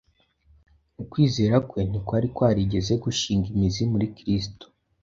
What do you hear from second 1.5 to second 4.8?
kwe ntikwari kwarigeze gushinga imizi muri Kristo